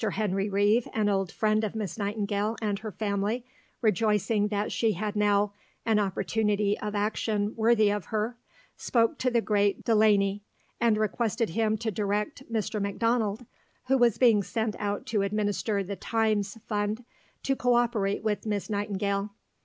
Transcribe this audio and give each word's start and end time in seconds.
Henry 0.13 0.49
Reeve, 0.49 0.87
an 0.95 1.09
old 1.09 1.31
friend 1.31 1.63
of 1.63 1.75
Miss 1.75 1.95
Nightingale 1.95 2.55
and 2.59 2.79
her 2.79 2.91
family, 2.91 3.45
rejoicing 3.83 4.47
that 4.47 4.71
she 4.71 4.93
had 4.93 5.15
now 5.15 5.53
"an 5.85 5.99
opportunity 5.99 6.75
of 6.79 6.95
action 6.95 7.53
worthy 7.55 7.91
of 7.91 8.05
her," 8.05 8.35
spoke 8.75 9.19
to 9.19 9.29
the 9.29 9.41
great 9.41 9.83
Delane, 9.83 10.41
and 10.79 10.97
requested 10.97 11.51
him 11.51 11.77
to 11.77 11.91
direct 11.91 12.51
Mr. 12.51 12.81
Macdonald 12.81 13.45
who 13.89 13.97
was 13.99 14.17
being 14.17 14.41
sent 14.41 14.75
out 14.79 15.05
to 15.05 15.21
administer 15.21 15.83
the 15.83 15.95
Times 15.95 16.57
Fund 16.65 17.05
to 17.43 17.55
co 17.55 17.75
operate 17.75 18.23
with 18.23 18.47
Miss 18.47 18.71
Nightingale. 18.71 19.29